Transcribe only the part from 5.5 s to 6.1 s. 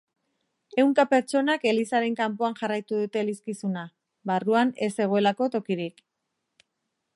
tokirik.